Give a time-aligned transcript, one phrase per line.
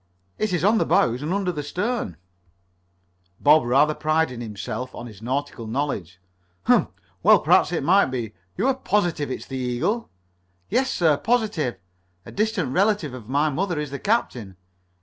[0.39, 2.17] "It is on the bows and under the stern."
[3.39, 6.19] Bob rather prided himself on this nautical knowledge.
[6.63, 6.87] "Hum!
[7.21, 8.33] Well, perhaps it may be.
[8.57, 10.09] You are positive it is the Eagle?"
[10.71, 11.17] "Yes, sir.
[11.17, 11.77] Positive.
[12.25, 14.57] A distant relative of my mother is the captain."